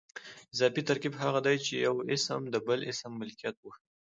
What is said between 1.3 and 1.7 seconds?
دئ،